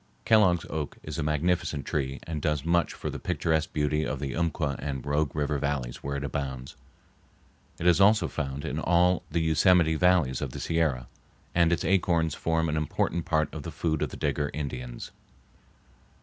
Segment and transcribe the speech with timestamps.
[0.25, 4.35] Kellogg's oak is a magnificent tree and does much for the picturesque beauty of the
[4.35, 6.75] Umpqua and Rogue River Valleys where it abounds.
[7.77, 11.07] It is also found in all the Yosemite valleys of the Sierra,
[11.53, 15.11] and its acorns form an important part of the food of the Digger Indians.